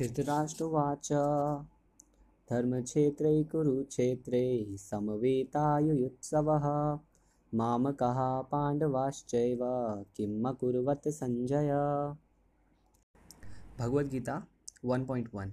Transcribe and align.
धृतराष्ट्रवाच 0.00 1.12
धर्मक्षेत्रे 2.50 3.44
कुरुक्षेत्रे 3.44 4.76
समवेतायुयुत्सवः। 4.76 6.66
मामकः 7.54 8.40
पाण्डवाश्चैव 8.40 9.58
किम् 10.16 10.46
अकुर्वत् 10.46 11.08
सञ्जय? 11.08 11.70
भगवद्गीता 13.78 14.46
1.1 14.84 15.48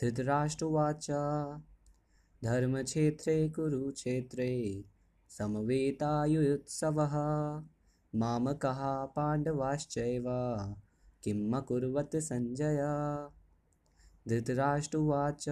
धृतराष्ट्रवाच 0.00 1.10
धर्मक्षेत्रे 2.44 3.48
कुरुक्षेत्रे 3.48 4.84
समवेतायुयुत्सवः। 5.28 7.14
मामकः 8.14 9.04
पाण्डवाश्चैव 9.04 10.24
किम् 11.22 11.54
अकुर्वत् 11.54 12.16
सञ्जय 12.16 12.78
धृतराष्ट्रवाच, 14.28 15.48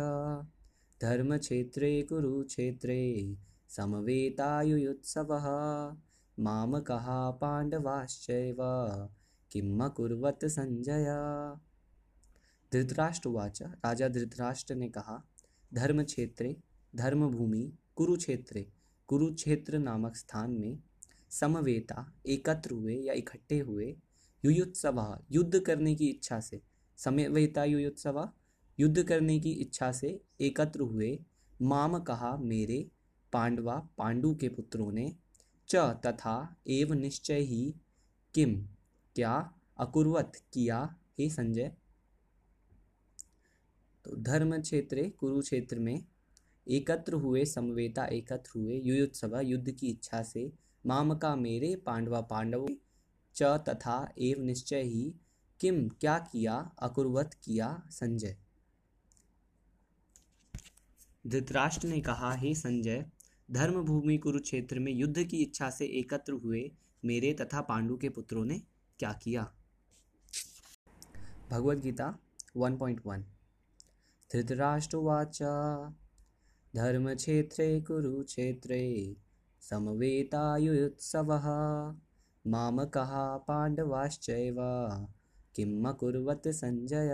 धर्मक्षेत्रे 1.02 2.02
कुरुक्षेत्रे 2.02 3.36
समवेतायुयुत्सवः 3.68 5.44
मामकः 6.38 7.30
पाण्डवाश्चैव, 7.30 8.56
किम् 9.52 9.80
अकुर्वत् 9.80 10.44
संजय? 10.44 11.06
धृतराष्ट्रवाच, 12.72 13.62
राजा 13.62 14.08
धृतराष्ट्र 14.08 14.74
ने 14.74 14.88
कहा 14.88 15.24
धर्म 15.74 16.04
क्षेत्रे 16.04 16.56
धर्मभूमि, 16.96 17.72
कुरुक्षेत्रे, 17.96 18.72
कुरुक्षेत्र 19.06 19.78
नामक 19.78 20.16
स्थान 20.16 20.50
में 20.50 20.78
समवेता 21.30 22.12
एकत्र 22.26 22.70
हुए 22.70 22.94
या 22.94 23.14
इकट्ठे 23.14 23.58
हुए 23.58 23.96
युयुत्सवा, 24.44 25.22
युद्ध 25.30 25.60
करने 25.60 25.94
की 25.94 26.06
इच्छा 26.06 26.40
से। 26.40 26.60
समवेता 26.96 27.64
युयुत्सवा, 27.64 28.32
युद्ध 28.80 29.02
करने 29.02 29.38
की 29.40 29.50
इच्छा 29.52 29.92
से 29.92 30.20
एकत्र 30.40 30.80
हुए। 30.80 31.18
माम 31.62 31.98
कहा, 31.98 32.36
मेरे 32.36 32.90
पांडवा 33.32 33.76
पांडु 33.98 34.34
के 34.34 34.48
पुत्रों 34.48 34.92
ने 34.92 35.16
च 35.68 35.76
तथा 35.76 36.56
एव 36.66 36.92
निश्चय 36.92 37.40
ही 37.40 37.74
किम, 38.34 38.66
क्या 39.16 39.52
अकुर्वत 39.78 40.32
किया 40.52 40.96
हे 41.18 41.28
संजय? 41.30 41.72
तो 44.04 44.16
धर्म 44.16 44.60
क्षेत्र, 44.60 45.08
कुरुक्षेत्र 45.18 45.78
में 45.78 46.04
एकत्र 46.68 47.14
हुए, 47.14 47.44
समवेता 47.44 48.04
एकत्र 48.06 48.50
हुए 48.56 48.80
युयुत्सभा 48.80 49.40
युद्ध 49.40 49.70
की 49.70 49.86
इच्छा 49.86 50.22
से 50.22 50.52
माम 50.86 51.14
का 51.14 51.34
मेरे 51.36 51.74
पांडवा 51.76 52.20
पांडव 52.20 52.66
च 53.38 53.42
तथा 53.42 53.96
एव 54.18 54.42
निश्चय 54.42 54.82
ही 54.82 55.14
किम, 55.60 55.88
क्या 55.88 56.18
किया, 56.18 56.54
अकुर्वत 56.78 57.34
किया, 57.44 57.82
संजय। 57.90 58.36
धृतराष्ट्र 61.26 61.88
ने 61.88 62.00
कहा, 62.00 62.32
हे 62.34 62.54
संजय, 62.54 63.04
धर्मभूमि 63.50 64.18
कुरुक्षेत्र 64.18 64.78
में 64.78 64.92
युद्ध 64.92 65.24
की 65.24 65.36
इच्छा 65.36 65.70
से 65.70 65.86
एकत्र 65.86 66.32
हुए 66.32 66.70
मेरे 67.04 67.32
तथा 67.34 67.60
पांडु 67.60 67.96
के 67.96 68.08
पुत्रों 68.08 68.44
ने 68.44 68.58
क्या 68.98 69.12
किया? 69.12 69.52
भगवद 71.50 71.80
गीता 71.80 72.18
1.1 72.56 73.22
धृतराष्ट्रवाच, 74.30 75.38
धर्मक्षेत्रे 76.76 77.80
कुरुक्षेत्रे 77.80 78.82
समवेतायुत्सवः 79.60 81.46
मामकः 82.48 83.36
पाण्डवाश्चैव 83.36 84.56
किम् 85.54 85.86
अकुर्वत् 85.86 86.48
सञ्जय 86.48 87.10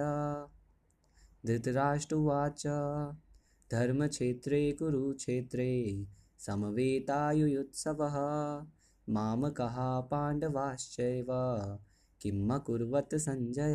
धृतराष्ट्रवाच। 1.46 2.66
धर्मक्षेत्रे 3.72 4.72
कुरुक्षेत्रे 4.72 6.06
समवेतायुयुत्सवः। 6.38 8.16
मामकः 9.08 10.00
पाण्डवाश्चैव 10.00 11.26
किम् 12.20 12.50
संजय। 13.14 13.74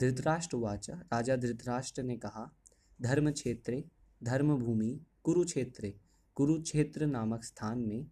धृतराष्ट्रवाच। 0.00 0.90
राजा 0.90 1.36
धृतराष्ट्र 1.36 2.02
ने 2.02 2.16
कहा 2.16 2.52
धर्म 3.02 3.32
क्षेत्रे 3.32 3.84
धर्मभूमि, 4.22 5.00
कुरुक्षेत्रे, 5.24 6.00
कुरुक्षेत्र 6.34 7.06
नामक 7.06 7.44
स्थान 7.44 7.78
में 7.78 8.06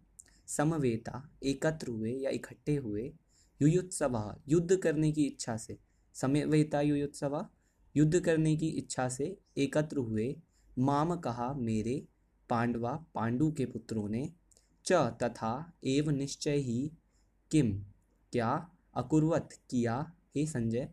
समवेता, 0.57 1.29
एकत्र 1.43 1.87
हुए 1.87 2.11
या 2.11 2.29
इकट्ठे 2.29 2.75
हुए, 2.75 3.13
युयुत्सवा, 3.61 4.41
युद्ध 4.47 4.77
करने 4.77 5.11
की 5.11 5.23
इच्छा 5.23 5.57
से। 5.57 5.77
समवेता, 6.13 6.81
युयुत्सवा, 6.81 7.49
युद्ध 7.97 8.19
करने 8.19 8.55
की 8.55 8.67
इच्छा 8.67 9.09
से 9.09 9.37
एकत्र 9.57 9.97
हुए, 9.97 10.35
माम 10.79 11.15
कहा, 11.15 11.53
मेरे 11.53 12.07
पांडवा, 12.49 13.05
पांडु 13.15 13.51
के 13.51 13.65
पुत्रों 13.65 14.09
ने, 14.09 14.33
च 14.85 14.93
तथा 14.93 15.73
एव 15.83 16.09
निश्चय 16.09 16.55
ही 16.55 16.91
किम, 17.51 17.83
क्या 18.31 18.71
अकुर्वत 18.95 19.49
किया, 19.69 20.13
हे 20.35 20.47
संजय? 20.47 20.89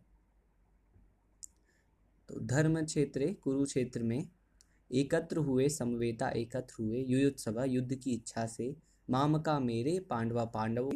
तो 2.28 2.40
धर्म 2.40 2.84
क्षेत्र 2.84 3.32
कुरुक्षेत्र 3.42 4.02
में 4.02 4.28
एकत्र 4.92 5.36
हुए, 5.36 5.68
समवेता 5.68 6.28
एकत्र 6.28 6.74
हुए 6.80 7.04
युयुत्सभा 7.04 7.64
युद्ध 7.64 7.94
की 7.94 8.10
इच्छा 8.10 8.46
से 8.46 8.87
माम 9.10 9.38
का 9.38 9.58
मेरे 9.58 10.00
पांडवा 10.00 10.44
पांडव 10.44 10.90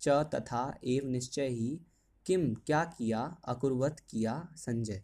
च 0.00 0.08
तथा 0.08 0.78
एव 0.84 1.08
निश्चय 1.08 1.48
ही 1.48 1.80
किम 2.26 2.54
क्या 2.54 2.84
किया, 2.84 3.36
अकुर्वत 3.44 4.00
किया 4.10 4.48
संजय। 4.56 5.02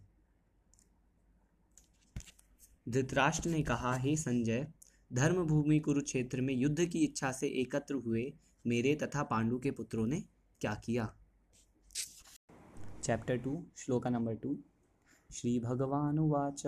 धृतराष्ट्र 2.89 3.51
ने 3.51 3.63
कहा, 3.63 3.95
हे 3.97 4.17
संजय, 4.17 4.67
धर्मभूमि 5.13 5.79
कुरुक्षेत्र 5.81 6.41
में 6.41 6.55
युद्ध 6.55 6.85
की 6.85 6.99
इच्छा 6.99 7.33
से 7.33 7.49
एकत्र 7.49 7.95
हुए 7.95 8.33
मेरे 8.67 8.95
तथा 8.95 9.23
पांडु 9.23 9.59
के 9.59 9.71
पुत्रों 9.71 10.07
ने 10.07 10.21
क्या 10.61 10.75
किया? 10.75 11.15
Chapter 13.05 13.37
two 13.37 13.67
shloka 13.77 14.11
number 14.11 14.35
two 14.35 14.59
Shri 15.35 15.61
भगवानुवाच 15.61 16.63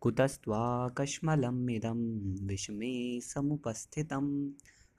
कुतस्त्वाकश्मलमिदं 0.00 1.98
विषमे 2.46 3.20
समुपस्थितम् 3.20 4.50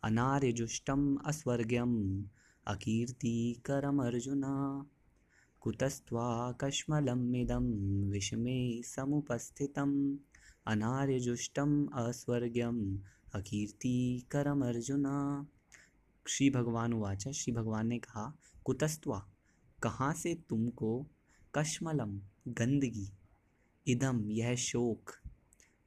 अनार्यजुष्टम् 0.04 1.18
अस्वर्ग्यम्। 1.26 2.24
अकीर्तिकरमर्जुन। 2.68 4.44
कुतस्त्वाकश्मलमिदं 5.60 8.10
विषमे 8.10 8.84
समुपस्थितम्। 8.84 10.18
अस्वर्ग्यम। 11.94 13.00
अकीर्तिकरम 13.34 14.66
अर्जुन 14.66 15.06
श्री 16.28 16.50
भगवान 16.50 16.94
उवाच। 16.94 17.28
श्री 17.28 17.54
भगवान 17.54 17.88
ने 17.88 18.00
कहा, 18.00 18.38
कुतस्त्वा, 18.66 19.30
कहाँ 19.84 20.14
से 20.14 20.36
तुमको 20.36 21.08
कश्मलम, 21.56 22.22
गंदगी 22.48 23.10
इदम 23.88 24.32
यह 24.32 24.56
शोक, 24.56 25.12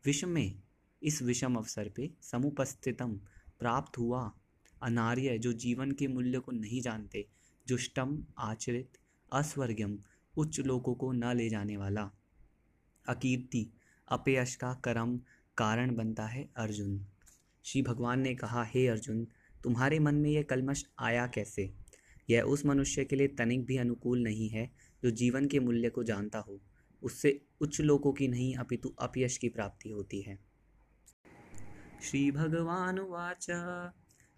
विषम, 0.04 0.50
इस 1.02 1.22
विषम 1.22 1.54
अवसर 1.54 1.88
पे 1.88 2.10
समुपस्थितम 2.22 3.20
प्राप्त 3.58 3.98
हुआ। 3.98 4.32
अनार्य, 4.82 5.38
जो 5.38 5.52
जीवन 5.52 5.92
के 5.92 6.06
मूल्य 6.06 6.38
को 6.38 6.52
नहीं 6.52 6.80
जानते, 6.80 7.26
जुष्टम, 7.66 8.24
आचरित 8.38 8.98
अस्वर्गम 9.32 9.98
उच्च 10.38 10.60
लोगों 10.60 10.94
को 10.94 11.12
न 11.12 11.36
ले 11.36 11.48
जाने 11.48 11.76
वाला। 11.76 12.10
अकीर्ति 13.08 13.70
अपयश 14.08 14.54
का 14.54 14.74
कर्म 14.74 15.20
कारण 15.56 15.94
बनता 15.94 16.26
है 16.26 16.50
अर्जुन। 16.56 17.06
श्री 17.64 17.82
भगवान 17.82 18.20
ने 18.20 18.34
कहा, 18.34 18.64
हे 18.64 18.88
अर्जुन, 18.88 19.26
तुम्हारे 19.62 19.98
मन 19.98 20.14
में 20.14 20.30
यह 20.30 20.42
कलमश 20.42 20.84
आया 20.98 21.26
कैसे? 21.26 21.74
यह 22.30 22.42
उस 22.42 22.66
मनुष्य 22.66 23.04
के 23.04 23.16
लिए 23.16 23.28
तनिक 23.28 23.64
भी 23.64 23.76
अनुकूल 23.76 24.22
नहीं 24.22 24.48
है, 24.48 24.70
जो 25.02 25.10
जीवन 25.10 25.46
के 25.46 25.60
मूल्य 25.60 25.90
को 25.90 26.04
जानता 26.04 26.38
हो। 26.38 26.60
उससे 27.02 27.44
उच्च 27.60 27.80
लोगों 27.80 28.12
की 28.12 28.28
नहीं, 28.28 28.54
अपितु 28.54 28.88
अपयश 28.88 29.38
की 29.38 29.48
प्राप्ति 29.48 29.90
होती 29.90 30.20
है। 30.20 30.53
श्री 32.04 32.30
भगवान 32.30 32.98
वाच 32.98 33.46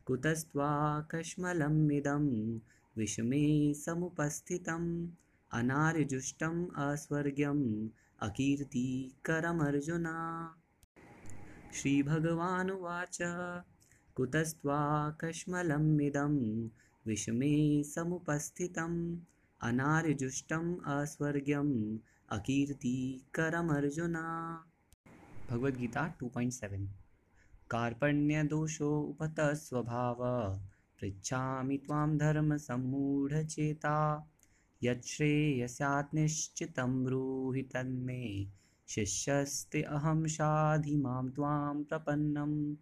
कुतस्त्वाकश्मलमिदं 0.04 2.58
विषमे 2.96 3.74
समुपस्थितम् 3.74 5.08
अनार्यजुष्टम् 5.52 6.66
अस्वर्ग्यम्, 6.76 7.88
अकीर्तिकरमर्जुना। 8.20 10.56
श्रीभगवानुवाच। 11.74 13.18
कुतस्त्वाकश्मलमिदं 14.14 16.68
विषमे 17.06 17.84
समुपस्थितम् 17.84 19.18
अनार्यजुष्टम् 19.62 20.76
अस्वर्ग्यम्, 20.86 21.98
अकीर्तिकरमर्जुना। 22.28 24.64
भगवद्गीता 25.50 26.08
2.7 27.66 27.72
कार्पण्यदोषोपतस्वभाव। 27.72 30.16
पृच्छामि 31.00 31.76
त्वां 31.76 32.18
धर्मसम्मूढचेता 32.18 34.26
यच्छ्रेयस्यात् 34.82 36.14
निश्चितं 36.14 37.04
ब्रूहि 37.04 37.62
तन्मे। 37.62 38.46
शिष्यस्ते 38.88 39.82
अहं 39.82 40.26
शाधि 40.26 40.96
माँ 40.96 41.30
त्वां 41.30 41.84
प्रपन्नम् 41.84 42.74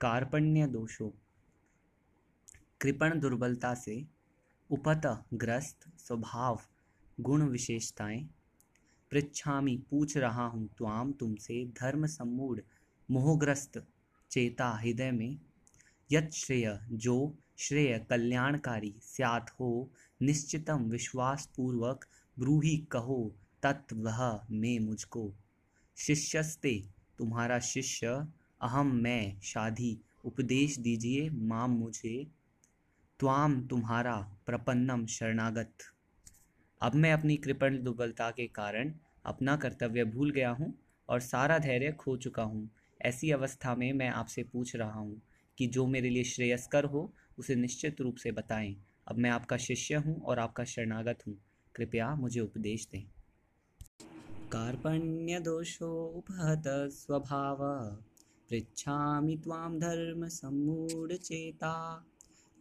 कार्पण्य 0.00 0.66
दोषों 0.66 1.10
कृपण 2.80 3.20
दुर्बलता 3.20 3.74
से 3.74 4.06
उपत 4.70 5.24
ग्रस्त 5.34 5.98
स्वभाव 5.98 6.60
गुण 7.20 7.42
विशेषताएँ। 7.42 8.28
पृच्छामी, 9.10 9.84
पूछ 9.90 10.16
रहा 10.16 10.46
हूँ 10.46 10.68
त्वाम 10.68 11.12
तुमसे 11.12 11.66
धर्म 11.66 12.06
सम्मूढ़ 12.06 12.60
मोहग्रस्त 13.10 13.86
चेता 14.30 14.68
हृदय 14.68 15.10
में। 15.10 15.38
यत 16.12 16.30
श्रेय, 16.32 16.80
जो 16.92 17.38
श्रेय 17.58 18.06
कल्याणकारी, 18.10 18.94
स्यात 19.02 19.50
हो, 19.50 19.90
निश्चितम 20.22 20.84
विश्वास 20.84 21.50
पूर्वक 21.56 22.06
ब्रूही 22.38 22.78
कहो 22.78 23.34
तत्व 23.66 24.10
में 24.50 24.78
मुझको। 24.78 25.32
शिष्यस्ते, 25.96 26.82
तुम्हारा 27.18 27.58
शिष्य 27.58 28.06
अहम 28.60 28.86
मैं, 28.86 29.40
शादी, 29.40 30.00
उपदेश 30.24 30.78
दीजिए 30.78 31.30
माम 31.30 31.70
मुझे 31.70 32.26
त्वाम 33.20 33.60
तुम्हारा 33.66 34.16
प्रपन्नम 34.46 35.06
शरणागत। 35.06 35.72
अब 36.80 36.94
मैं 36.94 37.12
अपनी 37.12 37.36
कृपण 37.36 37.82
दुर्बलता 37.82 38.30
के 38.30 38.46
कारण 38.46 38.92
अपना 39.24 39.56
कर्तव्य 39.56 40.04
भूल 40.04 40.30
गया 40.30 40.50
हूँ 40.50 40.78
और 41.08 41.20
सारा 41.20 41.58
धैर्य 41.58 41.92
खो 41.92 42.16
चुका 42.16 42.42
हूँ। 42.42 42.70
ऐसी 43.02 43.30
अवस्था 43.30 43.74
में 43.74 43.92
मैं 43.92 44.08
आपसे 44.08 44.42
पूछ 44.42 44.76
रहा 44.76 44.98
हूँ 44.98 45.22
कि 45.58 45.66
जो 45.66 45.86
मेरे 45.86 46.10
लिए 46.10 46.24
श्रेयस्कर 46.24 46.84
हो, 46.84 47.12
उसे 47.38 47.54
निश्चित 47.54 48.00
रूप 48.00 48.16
से 48.16 48.32
बताएँ। 48.32 48.76
अब 49.08 49.18
मैं 49.18 49.30
आपका 49.30 49.56
शिष्य 49.56 49.94
हूँ 49.94 50.20
और 50.22 50.38
आपका 50.38 50.64
शरणागत 50.64 51.18
हूँ। 51.26 51.38
कृपया 51.74 52.14
मुझे 52.14 52.40
उपदेश 52.40 52.88
दें। 52.92 53.13
कार्पण्यदोषोपहत 54.54 56.90
स्वभाव। 56.90 57.96
पृच्छामि 58.50 59.36
त्वां 59.36 59.78
धर्मसम्मूढचेता 59.78 62.04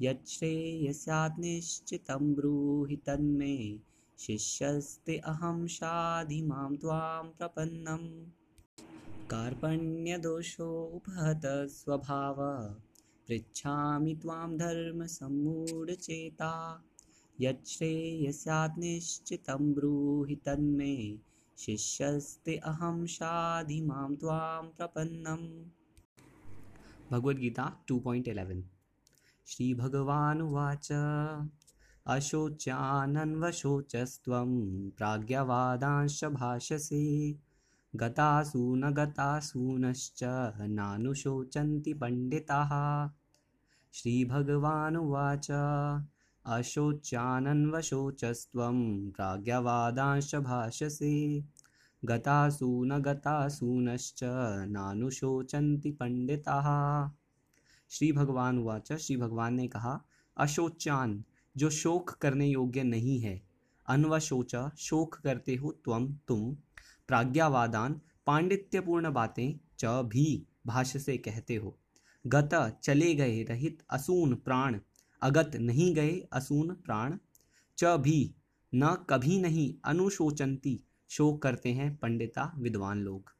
यच्छ्रेयस्यात् 0.01 1.39
निश्चितं 1.39 2.33
ब्रूहि 2.33 2.95
तन्मे। 2.95 3.79
शिष्यस्ते 4.19 5.17
अहं 5.17 5.67
शाधि 5.67 6.41
मां 6.41 6.77
त्वां 6.77 7.27
प्रपन्नम्। 7.27 8.25
कार्पण्यदोषोपहत 9.29 11.69
स्वभाव। 11.69 12.75
पृच्छामि 13.27 14.19
त्वां 14.21 14.57
धर्मसम्मूढचेता 14.57 16.83
यच्छ्रेयस्यात् 17.41 18.79
निश्चितं 18.79 19.73
ब्रूहि 19.73 20.35
तन्मे 20.35 21.32
शिष्यस्ते 21.57 22.57
अहं 22.57 23.05
शाधि 23.05 23.81
माँ 23.81 24.15
त्वां 24.15 24.67
प्रपन्नम्। 24.67 25.65
भगवद 27.11 27.35
गीता 27.35 27.83
2.11 27.87 28.63
श्री 29.47 29.73
भगवानुवाच 29.73 30.91
अशोच्यानन्वशोचस्त्वं 32.07 33.19
प्राज्ञवादांश्च 34.89 36.25
भाषसे 36.25 37.35
गतासु 37.95 38.75
न 38.75 38.93
गतासूनश्च 38.93 40.19
नानुशोचन्ति 40.59 41.93
पण्डिताः। 41.93 43.09
श्रीभगवानुवाच। 43.93 45.47
अशोच्यानन्वशोचस्त्वं 46.45 49.09
प्राज्ञवादांश्च 49.09 50.35
भाषसे 50.35 51.43
गतासु 52.03 52.85
न 52.85 53.01
गतासूनश्च 53.01 54.19
नानुशोचन्ति 54.69 55.91
पंडिताः 55.91 57.09
श्री 57.89 58.11
भगवान 58.11 58.59
उवाच। 58.59 58.93
श्री 58.93 59.17
भगवान 59.17 59.53
ने 59.53 59.67
कहा 59.67 60.05
अशोचान 60.37 61.23
जो 61.57 61.69
शोक 61.69 62.09
करने 62.09 62.47
योग्य 62.47 62.83
नहीं 62.83 63.19
है, 63.19 63.41
अनवशोच, 63.87 64.55
शोक 64.77 65.15
करते 65.15 65.55
हो 65.55 65.81
त्वम 65.85 66.17
तुम, 66.27 66.57
प्राज्ञावादान, 67.07 68.01
पांडित्यपूर्ण 68.25 69.13
बातें 69.13 69.59
च 69.79 69.85
भी 69.85 70.47
भाष्य 70.67 70.99
से 70.99 71.17
कहते 71.17 71.55
हो। 71.55 71.79
गत 72.25 72.79
चले 72.83 73.15
गए 73.15 73.43
रहित 73.43 73.83
असून 73.89 74.35
प्राण 74.35 74.79
अगत 75.23 75.51
नहीं 75.55 75.95
गए 75.95 76.21
असून 76.33 76.73
प्राण। 76.73 77.17
च 77.77 77.85
भी 77.85 78.35
न 78.75 79.05
कभी 79.09 79.41
नहीं 79.41 79.73
अनुशोचंती 79.85 80.83
शोक 81.09 81.41
करते 81.41 81.69
हैं 81.69 81.95
पंडिता 81.95 82.53
विद्वान 82.57 82.99
लोग। 82.99 83.31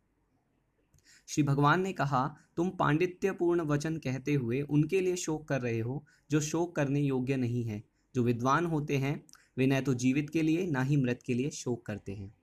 श्री 1.27 1.44
भगवान 1.44 1.81
ने 1.81 1.94
कहा, 1.94 2.35
तुम 2.57 2.69
पांडित्यपूर्ण 2.69 3.62
वचन 3.62 3.97
कहते 3.97 4.33
हुए 4.33 4.62
उनके 4.62 5.01
लिए 5.01 5.15
शोक 5.15 5.47
कर 5.47 5.62
रहे 5.62 5.80
हो, 5.80 6.06
जो 6.31 6.41
शोक 6.41 6.75
करने 6.75 7.00
योग्य 7.00 7.35
नहीं 7.35 7.63
है। 7.63 7.83
जो 8.15 8.24
विद्वान 8.24 8.65
होते 8.65 8.97
हैं, 8.97 9.24
वे 9.57 9.68
न 9.68 9.81
तो 9.81 9.94
जीवित 9.94 10.29
के 10.29 10.41
लिए, 10.41 10.68
ना 10.68 10.81
ही 10.81 10.97
मृत 10.97 11.19
के 11.25 11.33
लिए 11.33 11.50
शोक 11.50 11.86
करते 11.86 12.12
हैं। 12.12 12.36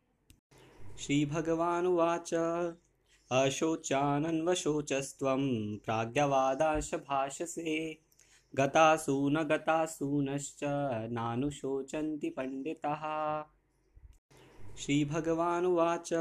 श्री 1.00 1.26
भगवान 1.26 1.86
वाच 1.86 2.34
अशोचानन्वशोचस्व 3.32 5.26
प्राज्ञवादाश 5.84 6.94
भाषसे 6.94 8.00
गतासु 8.58 9.28
न 9.28 9.42
गतासूनश्च 9.42 10.60
नानुशोचन्ति 11.10 12.30
पंडिताः 12.30 13.44
श्रीभगवानुवाच 14.76 16.12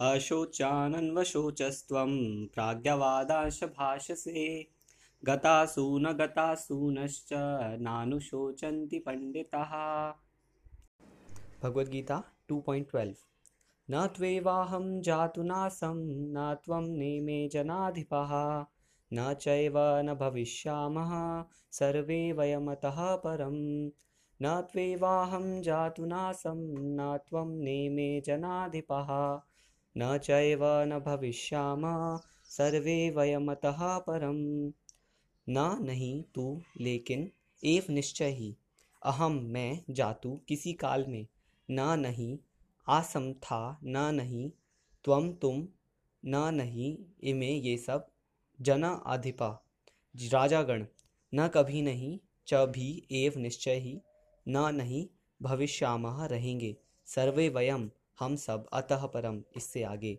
अशोचानन्वशोचस्त्वं 0.00 2.46
प्राज्ञवादाश 2.46 3.64
भाषसे 3.64 4.66
गतासु 5.24 5.98
न 5.98 6.12
गतासूनश्च 6.12 7.28
नानुशोचन्ति 7.80 8.98
पंडिताः 8.98 10.12
भगवद्गीता 11.62 12.22
2.12 12.52 13.14
न 13.90 14.06
त्वेवाहं 14.06 15.02
जातु 15.02 15.42
नासं, 15.42 16.32
न 16.32 16.56
त्वं 16.64 16.82
नेमे 16.82 17.48
जनाधिपः। 17.48 18.64
न 19.14 19.34
चैव 19.34 19.78
न 19.78 20.14
भविष्यामः, 20.14 21.44
सर्वे 21.72 22.32
वयमतः 22.32 23.16
परम्। 23.16 23.90
न 24.42 24.60
त्वेवाहं 24.72 25.62
जातु 25.62 26.04
नासं, 26.04 26.74
न 26.78 27.18
त्वं 27.28 27.50
नेमे 27.50 28.20
जनाधिपः। 28.20 29.40
न 29.98 30.18
चैव 30.18 30.60
न 30.64 30.98
भविष्यामः, 30.98 32.18
सर्वे 32.44 33.10
वयमतः 33.10 33.98
परम। 33.98 34.72
न, 35.48 35.78
नहीं 35.82 36.22
तू, 36.34 36.60
लेकिन 36.80 37.30
एव 37.64 37.82
निश्चय 37.90 38.28
ही। 38.28 38.56
अहम 39.02 39.32
मैं 39.32 39.80
जातु 39.90 40.40
किसी 40.48 40.72
काल 40.72 41.04
में। 41.08 41.26
न, 41.70 42.00
नहीं 42.00 42.38
आसम 42.88 43.32
था, 43.32 43.78
न, 43.84 43.98
नहीं 44.14 44.50
त्वम 45.04 45.32
तुम, 45.32 45.68
न, 46.24 46.54
नहीं, 46.54 46.98
इमे 47.22 47.48
ये 47.48 47.76
सब 47.76 48.09
जना 48.60 48.88
अधिपा 49.06 49.66
राजागण, 50.32 50.84
न 51.34 51.48
कभी 51.48 51.82
नहीं, 51.82 52.18
च 52.48 52.54
भी 52.54 53.06
एव 53.12 53.32
निश्चय 53.36 53.74
ही, 53.74 54.00
न 54.48 54.74
नहीं 54.74 55.06
भविष्यामह 55.42 56.24
रहेंगे। 56.24 56.76
सर्वे 57.06 57.48
वयम, 57.48 57.90
हम 58.20 58.36
सब 58.36 58.66
अतः 58.72 59.06
परम, 59.06 59.42
इससे 59.56 59.82
आगे। 59.82 60.18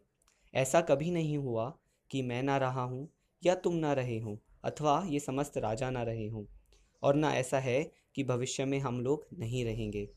ऐसा 0.55 0.81
कभी 0.81 1.11
नहीं 1.11 1.37
हुआ 1.37 1.77
कि 2.11 2.21
मैं 2.21 2.43
ना 2.43 2.57
रहा 2.57 2.83
हूँ, 2.83 3.09
या 3.45 3.55
तुम 3.55 3.73
ना 3.73 3.93
रहे 3.93 4.19
हो, 4.19 4.39
अथवा 4.63 5.03
ये 5.07 5.19
समस्त 5.19 5.57
राजा 5.57 5.89
ना 5.89 6.03
रहे 6.03 6.27
हों, 6.27 6.45
और 7.03 7.15
न 7.15 7.25
ऐसा 7.25 7.59
है 7.59 7.91
कि 8.15 8.23
भविष्य 8.23 8.65
में 8.65 8.79
हम 8.79 9.01
लोग 9.01 9.27
नहीं 9.39 9.65
रहेंगे। 9.65 10.09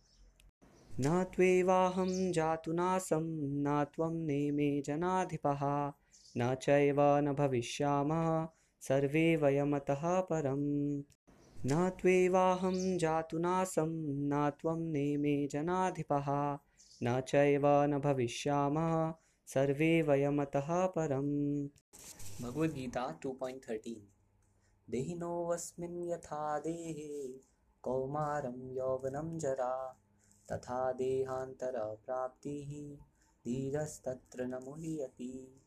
न 1.00 1.25
त्वेवाहं 1.25 2.33
जातु 2.33 2.73
नासं, 2.73 3.23
न 3.62 3.85
त्वं 3.85 4.14
नेमे 4.14 4.83
जनाधिपः। 4.83 5.93
न 6.37 6.55
चैव 6.55 6.97
न 7.00 7.33
भविष्यामः, 7.33 8.49
सर्वे 8.81 9.37
वयमतः 9.37 10.21
परम्। 10.21 11.03
न 11.67 11.93
त्वेवाहं 12.00 12.99
जातु 12.99 13.38
नासं, 13.38 14.09
न 14.09 14.50
त्वं 14.50 14.81
नेमे 14.81 15.47
जनाधिपः। 15.47 16.59
न 17.03 17.21
चैव 17.21 17.62
न 17.67 17.99
भविष्यामः, 17.99 19.14
सर्वे 19.47 20.03
वयमतः 20.03 20.87
परम्। 20.87 21.69
भगवद्गीता 22.43 23.19
2.13 23.23 23.97
देहिनोऽस्मिन् 24.91 26.09
यथा 26.09 26.59
देहे 26.59 27.38
कौमारं 27.83 28.76
यौवनं 28.76 29.38
जरा, 29.38 30.00
तथा 30.53 30.93
देहान्तरप्राप्तिः, 30.93 32.99
धीरस्तत्र 33.45 34.45
न 34.45 34.55
मुह्यति। 34.55 35.61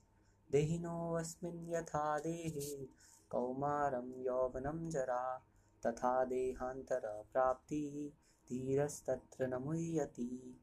देहिनोऽस्मिन् 0.51 1.69
यथा 1.69 2.19
देहे 2.19 2.85
कौमारं 3.29 4.21
यौवनं 4.25 4.89
जरा 4.89 5.45
तथा 5.85 6.25
देहान्तरप्राप्तिः 6.25 8.09
धीरस्तत्र 8.49 9.47
न 9.47 9.53
मुह्यति। 9.53 10.61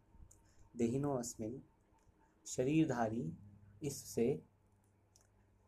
देहिनोऽस्मिन् 0.76 1.58
शरीरधारी 2.46 3.32
इससे 3.82 4.42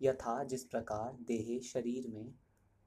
यथा 0.02 0.44
जिस 0.44 0.64
प्रकार 0.64 1.12
देहे 1.12 1.60
शरीर 1.60 2.08
में 2.08 2.34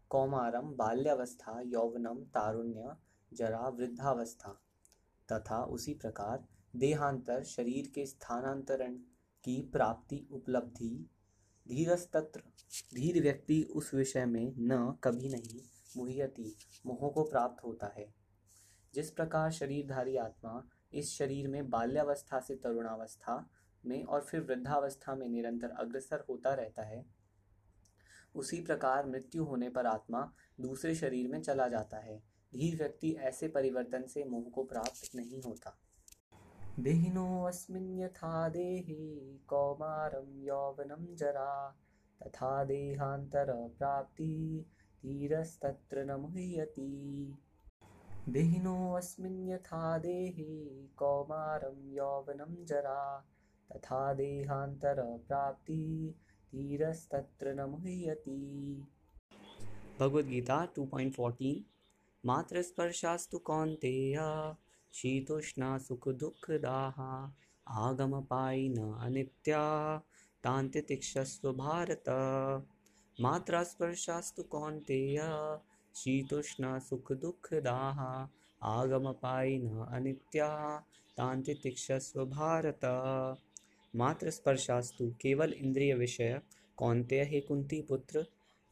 कौमारम 0.09 0.73
बाल्यावस्था 0.75 1.61
यौवनम 1.61 2.15
तारुण्य, 2.15 2.95
जरा, 3.33 3.67
वृद्धावस्था 3.69 4.61
तथा 5.31 5.63
उसी 5.63 5.93
प्रकार 5.93 6.47
देहांतर, 6.75 7.43
शरीर 7.43 7.91
के 7.95 8.05
स्थानांतरण 8.05 8.95
की 9.43 9.69
प्राप्ति 9.73 10.27
उपलब्धि 10.31 11.09
धीरस्तत्र 11.69 12.39
धीर 12.95 13.21
व्यक्ति 13.21 13.63
उस 13.63 13.93
विषय 13.93 14.25
में 14.25 14.53
न, 14.57 14.97
कभी 15.03 15.29
नहीं 15.29 15.61
मुह्यति, 15.97 16.55
मोह 16.85 17.09
को 17.11 17.23
प्राप्त 17.23 17.63
होता 17.63 17.87
है। 17.87 18.13
जिस 18.93 19.11
प्रकार 19.11 19.51
शरीरधारी 19.51 20.15
आत्मा 20.17 20.69
इस 20.93 21.09
शरीर 21.09 21.47
में 21.47 21.69
बाल्यावस्था 21.69 22.39
से 22.39 22.55
तरुणावस्था 22.55 23.49
में 23.85 24.03
और 24.03 24.21
फिर 24.21 24.41
वृद्धावस्था 24.41 25.15
में 25.15 25.27
निरंतर 25.29 25.69
अग्रसर 25.69 26.23
होता 26.29 26.53
रहता 26.53 26.83
है, 26.83 27.05
उसी 28.35 28.61
प्रकार 28.61 29.05
मृत्यु 29.05 29.43
होने 29.43 29.69
पर 29.69 29.85
आत्मा 29.85 30.31
दूसरे 30.59 30.95
शरीर 30.95 31.27
में 31.27 31.41
चला 31.41 31.67
जाता 31.67 31.97
है। 31.97 32.17
धीर 32.53 32.77
व्यक्ति 32.77 33.11
ऐसे 33.19 33.47
परिवर्तन 33.47 34.03
से 34.03 34.23
मोह 34.23 34.49
को 34.49 34.63
प्राप्त 34.63 35.15
नहीं 35.15 35.41
होता। 35.41 35.77
देहिनो 36.79 37.43
अस्मिन् 37.43 37.99
यथा 37.99 38.49
देहे 38.49 39.37
कौमारं 39.37 40.43
यौवनं 40.43 41.15
जरा, 41.15 41.75
तथा 42.23 42.63
देहांतर 42.63 43.67
प्राप्ति 43.77 44.65
धीरस्तत्र 45.05 46.03
न 46.03 46.11
मुह्यति। 46.11 47.37
देहिनो 48.29 48.93
अस्मिन् 48.93 49.49
यथा 49.49 49.97
देहे 49.97 50.87
कौमारं 50.87 51.93
यौवनं 51.93 52.65
जरा, 52.65 53.25
तथा 53.75 54.13
देहांतर 54.13 55.17
प्राप्ति 55.27 56.15
धीरस्तत्र 56.55 57.53
न 57.53 57.61
मुह्यति। 57.61 58.87
भगवद 59.99 60.25
गीता 60.25 60.67
2.14 60.79 61.65
मात्र 62.25 62.61
स्पर्शास्तु 62.61 63.37
कौन्तेय। 63.37 64.17
शीतोष्णा 64.93 65.77
सुख 65.77 66.09
दुःखदाः 66.09 67.29
आगमपायिन 67.73 68.93
अनित्या 68.93 69.97
तान्तितिक्षस्व 70.43 71.53
भारत। 71.53 72.03
मात्रा 73.21 73.63
स्पर्शास्तु 73.63 74.43
कौन्तेय, 74.43 75.17
शीतोष्णा 75.95 76.79
सुख 76.79 77.13
दुःखदाः 77.13 78.27
आगमपायिन 78.63 79.69
अनित्या 79.69 80.79
तान्तितिक्षस्व 81.17 82.25
भारत। 82.25 82.79
मात्र 83.95 84.29
स्पर्शास्तु 84.29 85.11
केवल 85.21 85.53
इंद्रिय 85.53 85.93
विषय 85.93 86.41
कौनते 86.77 87.23
हे 87.23 87.41
कुंती 87.41 87.81
पुत्र, 87.81 88.25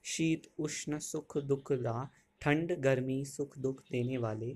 शीत, 0.04 0.42
उष्ण, 0.60 0.98
सुख, 0.98 1.38
दुख 1.38 1.72
दा, 1.72 2.10
ठंड, 2.42 2.72
गर्मी, 2.72 3.26
सुख, 3.26 3.58
दुख 3.58 3.82
देने 3.92 4.18
वाले 4.18 4.56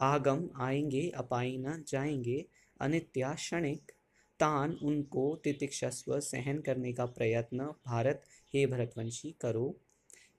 आगम 0.00 0.48
आएँगे 0.56 1.08
अपाई 1.08 1.58
न 1.58 1.84
जाएँगे। 1.88 2.46
अनित्या 2.80 3.34
क्षणिक, 3.34 3.92
तान 4.40 4.72
उनको 4.72 5.36
तितिक्षस्व 5.44 6.20
सहन 6.20 6.58
करने 6.58 6.92
का 6.92 7.06
प्रयत्न। 7.06 7.58
भारत, 7.64 8.22
हे 8.54 8.66
भरतवंशी, 8.66 9.34
करो। 9.40 9.80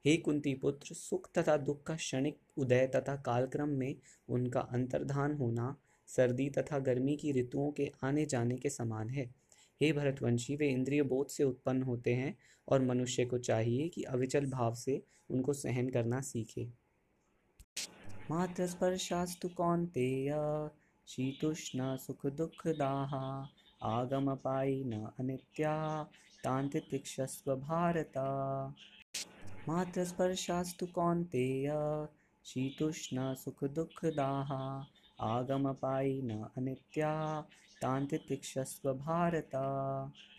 हे 0.06 0.18
कुंती 0.18 0.54
पुत्र 0.54 0.96
सुख 0.96 1.32
तथा 1.38 1.58
दुख 1.58 1.84
का 1.84 1.96
क्षणिक 1.96 2.38
उदय 2.58 2.88
तथा 2.88 3.16
कालक्रम 3.16 3.70
में 3.70 3.96
उनका 4.30 4.60
अंतर्धान 4.60 5.34
होना, 5.34 5.78
सर्दी 6.08 6.50
तथा 6.50 6.80
गर्मी 6.80 7.16
की 7.16 7.32
ऋतुओं 7.32 7.72
के 7.72 7.92
आने 8.04 8.26
जाने 8.26 8.56
के 8.56 8.70
समान 8.70 9.10
है। 9.10 9.36
हे 9.82 9.94
भरतवंशी, 9.94 10.56
वे 10.56 10.70
इंद्रिय 10.70 11.04
बोध 11.04 11.28
से 11.28 11.44
उत्पन्न 11.44 11.84
होते 11.84 12.14
हैं 12.14 12.38
और 12.68 12.82
मनुष्य 12.82 13.26
को 13.26 13.38
चाहिए 13.38 13.90
कि 13.90 14.04
अविचल 14.04 14.46
भाव 14.46 14.76
से 14.76 15.04
उनको 15.30 15.54
सहन 15.54 15.90
करना 15.90 16.22
सीखे। 16.22 16.85
मात्र 18.32 18.66
स्पर्शास्तु 18.68 19.50
कौन्तेय 19.50 20.32
शीतुष्ण 21.08 21.96
सुख 21.96 22.26
दुख 22.28 22.68
दाहा 22.68 23.20
आगम 23.84 24.34
पाई 24.36 24.84
न 24.86 25.02
अनित्या 25.20 25.74
तांतिक्षस्व 26.44 27.56
भारत। 27.56 28.18
मात्र 29.68 30.04
स्पर्शास्तु 30.04 30.86
कौन्तेय 30.86 31.70
शीतुष्ण 32.46 33.34
सुख 33.34 33.64
दुख 33.64 34.06
दाहा 34.06 34.62
आगम 35.22 35.72
पाई 35.74 36.20
न 36.24 36.42
अनित्या 36.58 37.42
तांतिक्षस्व 37.82 38.94
भारत। 38.94 39.56